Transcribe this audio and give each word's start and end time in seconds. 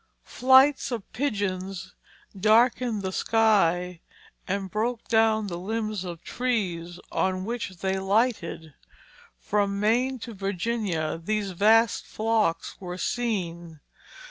Flights 0.25 0.89
of 0.89 1.03
pigeons 1.13 1.93
darkened 2.35 3.03
the 3.03 3.11
sky, 3.11 4.01
and 4.47 4.71
broke 4.71 5.07
down 5.09 5.45
the 5.45 5.59
limbs 5.59 6.03
of 6.03 6.23
trees 6.23 6.99
on 7.11 7.45
which 7.45 7.77
they 7.81 7.99
lighted. 7.99 8.73
From 9.37 9.79
Maine 9.79 10.17
to 10.17 10.33
Virginia 10.33 11.21
these 11.23 11.51
vast 11.51 12.07
flocks 12.07 12.77
were 12.79 12.97
seen. 12.97 13.79